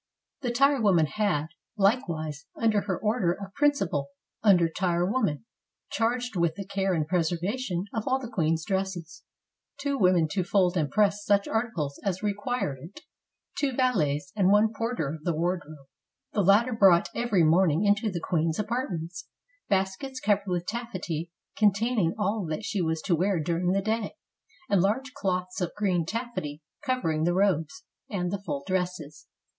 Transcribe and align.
The 0.41 0.49
tire 0.49 0.81
woman 0.81 1.05
had, 1.05 1.49
likewise, 1.77 2.47
under 2.55 2.81
her 2.81 2.97
order 2.99 3.33
a 3.33 3.51
prin 3.53 3.69
cipal 3.73 4.05
under 4.41 4.67
tire 4.67 5.05
woman, 5.05 5.45
charged 5.91 6.35
with 6.35 6.55
the 6.55 6.65
care 6.65 6.95
and 6.95 7.07
pres 7.07 7.31
ervation 7.31 7.83
of 7.93 8.07
all 8.07 8.17
the 8.17 8.27
queen's 8.27 8.65
dresses: 8.65 9.21
two 9.77 9.99
women 9.99 10.27
to 10.29 10.43
fold 10.43 10.75
and 10.75 10.89
press 10.89 11.23
such 11.23 11.47
articles 11.47 11.99
as 12.03 12.23
required 12.23 12.79
it; 12.81 13.01
two 13.55 13.73
valets, 13.75 14.31
and 14.35 14.49
one 14.49 14.73
porter 14.73 15.07
of 15.13 15.23
the 15.23 15.35
wardrobe. 15.35 15.85
The 16.33 16.41
latter 16.41 16.73
brought 16.73 17.09
every 17.13 17.43
morning 17.43 17.85
into 17.85 18.09
the 18.09 18.19
queen's 18.19 18.57
apartments, 18.57 19.27
baskets 19.69 20.19
covered 20.19 20.47
with 20.47 20.65
taffety, 20.65 21.31
containing 21.55 22.15
all 22.17 22.43
that 22.47 22.65
she 22.65 22.81
was 22.81 23.03
to 23.03 23.15
wear 23.15 23.39
during 23.39 23.67
the 23.69 23.83
day, 23.83 24.15
and 24.67 24.81
large 24.81 25.13
cloths 25.13 25.61
of 25.61 25.75
green 25.75 26.07
taffety 26.07 26.63
covering 26.83 27.23
the 27.23 27.35
robes 27.35 27.83
and 28.09 28.31
the 28.31 28.41
full 28.41 28.63
dresses. 28.65 29.27